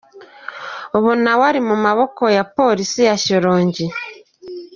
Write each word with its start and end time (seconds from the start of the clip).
Ubu 0.97 1.11
nawe 1.23 1.43
ari 1.49 1.61
mu 1.67 1.75
maboko 1.85 2.23
ya 2.37 2.43
Polisi 2.55 2.99
ya 3.07 3.15
Shyorongi. 3.23 3.85